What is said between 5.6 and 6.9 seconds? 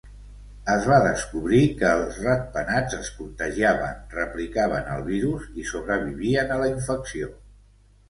i sobrevivien a la